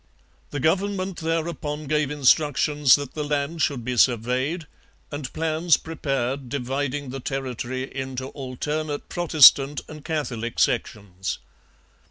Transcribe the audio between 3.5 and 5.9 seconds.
should be surveyed and plans